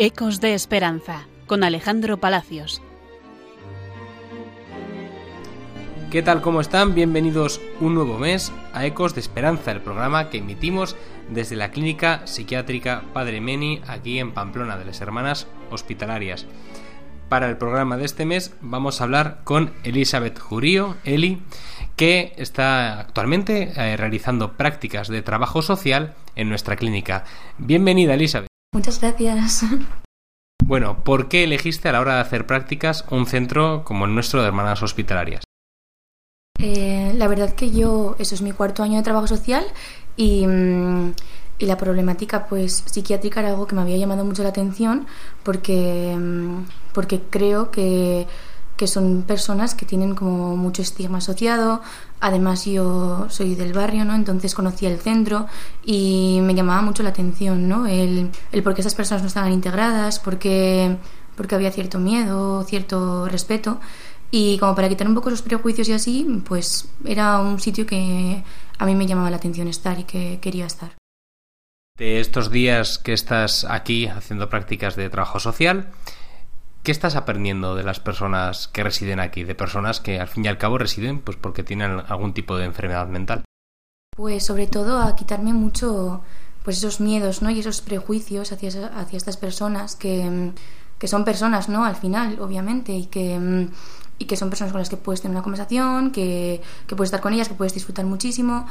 [0.00, 2.80] Ecos de Esperanza con Alejandro Palacios.
[6.12, 6.40] ¿Qué tal?
[6.40, 6.94] ¿Cómo están?
[6.94, 10.94] Bienvenidos un nuevo mes a Ecos de Esperanza, el programa que emitimos
[11.28, 16.46] desde la Clínica Psiquiátrica Padre Meni, aquí en Pamplona, de las Hermanas Hospitalarias.
[17.28, 21.42] Para el programa de este mes vamos a hablar con Elizabeth Jurío, Eli,
[21.96, 27.24] que está actualmente eh, realizando prácticas de trabajo social en nuestra clínica.
[27.58, 28.47] Bienvenida, Elizabeth.
[28.72, 29.64] Muchas gracias.
[30.64, 34.42] Bueno, ¿por qué elegiste a la hora de hacer prácticas un centro como el nuestro
[34.42, 35.42] de Hermanas Hospitalarias?
[36.58, 39.64] Eh, la verdad que yo, eso es mi cuarto año de trabajo social
[40.16, 41.14] y, mm,
[41.58, 45.06] y, la problemática pues psiquiátrica era algo que me había llamado mucho la atención
[45.42, 48.26] porque, mm, porque creo que
[48.78, 51.82] que son personas que tienen como mucho estigma asociado.
[52.20, 54.14] Además yo soy del barrio, ¿no?
[54.14, 55.46] Entonces conocía el centro
[55.84, 57.86] y me llamaba mucho la atención, ¿no?
[57.86, 60.96] El, el por qué esas personas no estaban integradas, porque,
[61.36, 63.80] porque había cierto miedo, cierto respeto.
[64.30, 68.42] Y como para quitar un poco esos prejuicios y así, pues era un sitio que
[68.78, 70.92] a mí me llamaba la atención estar y que quería estar.
[71.98, 75.90] De estos días que estás aquí haciendo prácticas de trabajo social,
[76.88, 79.44] ¿Qué estás aprendiendo de las personas que residen aquí?
[79.44, 82.64] De personas que al fin y al cabo residen pues porque tienen algún tipo de
[82.64, 83.44] enfermedad mental.
[84.16, 86.22] Pues sobre todo a quitarme mucho
[86.64, 87.50] pues esos miedos ¿no?
[87.50, 90.52] y esos prejuicios hacia, hacia estas personas que,
[90.98, 91.84] que son personas ¿no?
[91.84, 93.68] al final, obviamente, y que,
[94.18, 97.20] y que son personas con las que puedes tener una conversación, que, que puedes estar
[97.20, 98.66] con ellas, que puedes disfrutar muchísimo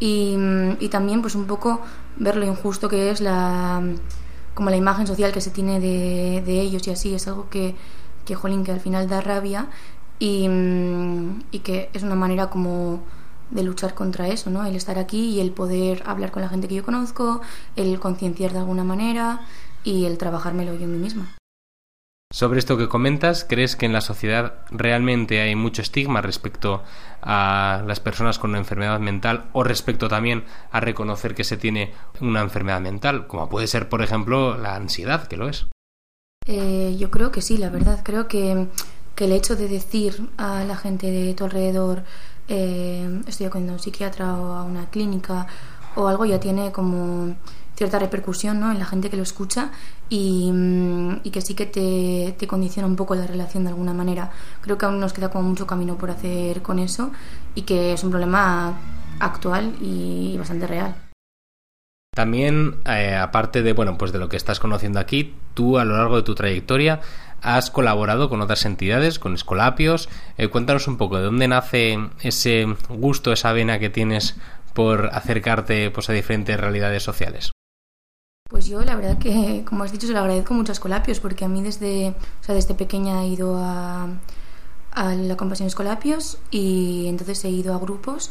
[0.00, 0.34] y,
[0.80, 1.80] y también pues un poco
[2.16, 3.80] ver lo injusto que es la
[4.54, 7.74] como la imagen social que se tiene de, de ellos y así es algo que,
[8.24, 9.68] que, jolín, que al final da rabia
[10.18, 10.48] y,
[11.50, 13.00] y, que es una manera como
[13.50, 14.64] de luchar contra eso, ¿no?
[14.64, 17.40] El estar aquí y el poder hablar con la gente que yo conozco,
[17.76, 19.40] el concienciar de alguna manera
[19.84, 21.34] y el trabajármelo yo misma.
[22.32, 26.82] Sobre esto que comentas, ¿crees que en la sociedad realmente hay mucho estigma respecto
[27.20, 31.92] a las personas con una enfermedad mental o respecto también a reconocer que se tiene
[32.22, 35.66] una enfermedad mental, como puede ser, por ejemplo, la ansiedad, que lo es?
[36.46, 38.00] Eh, yo creo que sí, la verdad.
[38.02, 38.66] Creo que,
[39.14, 42.02] que, el hecho de decir a la gente de tu alrededor
[42.48, 45.46] eh, estoy acudiendo a un psiquiatra o a una clínica
[45.96, 47.36] o algo ya tiene como
[47.82, 48.70] cierta repercusión ¿no?
[48.70, 49.72] en la gente que lo escucha
[50.08, 54.30] y, mm, y que sí que te, condiciona un poco la relación de alguna manera.
[54.60, 57.10] Creo que aún nos queda como mucho camino por hacer con eso
[57.56, 58.78] y que es un problema
[59.18, 60.94] actual y bastante real.
[62.14, 65.96] También, eh, aparte de bueno, pues de lo que estás conociendo aquí, tú a lo
[65.96, 67.00] largo de tu trayectoria
[67.40, 70.08] has colaborado con otras entidades, con Escolapios.
[70.38, 74.36] Eh, cuéntanos un poco de dónde nace ese gusto, esa vena que tienes
[74.72, 77.50] por acercarte pues, a diferentes realidades sociales.
[78.52, 81.46] Pues yo la verdad que, como has dicho, se lo agradezco mucho a Escolapios, porque
[81.46, 84.08] a mí desde, o sea, desde pequeña he ido a,
[84.90, 88.30] a la compasión Escolapios y entonces he ido a grupos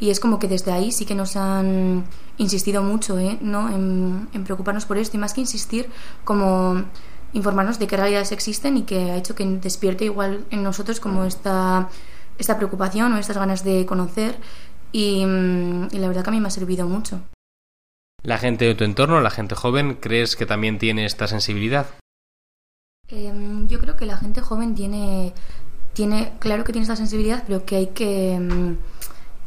[0.00, 2.04] y es como que desde ahí sí que nos han
[2.36, 3.38] insistido mucho ¿eh?
[3.42, 3.68] ¿no?
[3.68, 5.88] en, preocuparnos por esto y más que insistir,
[6.24, 6.82] como
[7.32, 11.22] informarnos de qué realidades existen y que ha hecho que despierte igual en nosotros como
[11.22, 11.88] esta,
[12.38, 14.36] esta preocupación o estas ganas de conocer
[14.90, 17.20] y, y la verdad que a mí me ha servido mucho.
[18.22, 21.86] ¿La gente de tu entorno, la gente joven, crees que también tiene esta sensibilidad?
[23.08, 23.32] Eh,
[23.66, 25.32] yo creo que la gente joven tiene,
[25.94, 28.76] tiene, claro que tiene esta sensibilidad, pero que hay que,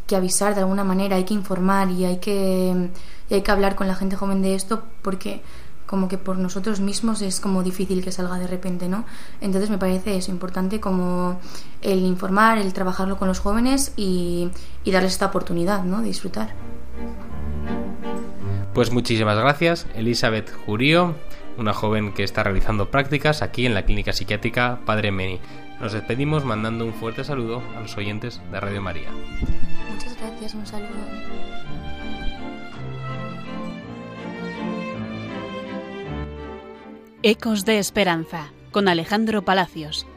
[0.08, 2.90] que avisar de alguna manera, hay que informar y hay que,
[3.30, 5.42] y hay que hablar con la gente joven de esto porque
[5.86, 9.06] como que por nosotros mismos es como difícil que salga de repente, ¿no?
[9.42, 11.40] Entonces me parece eso importante como
[11.82, 14.50] el informar, el trabajarlo con los jóvenes y,
[14.84, 16.02] y darles esta oportunidad, ¿no?
[16.02, 16.56] De disfrutar.
[18.74, 21.14] Pues muchísimas gracias, Elizabeth Jurío,
[21.58, 25.40] una joven que está realizando prácticas aquí en la Clínica Psiquiátrica Padre Meni.
[25.80, 29.10] Nos despedimos mandando un fuerte saludo a los oyentes de Radio María.
[29.92, 30.90] Muchas gracias, un saludo.
[37.22, 40.08] Ecos de Esperanza, con Alejandro Palacios.